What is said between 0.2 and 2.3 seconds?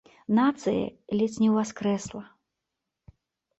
Нацыя ледзь не ўваскрэсла.